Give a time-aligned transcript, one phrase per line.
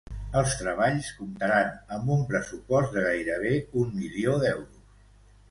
[0.39, 3.53] Els treballs comptaran amb un pressupost de gairebé
[3.85, 4.83] un milió d'euros.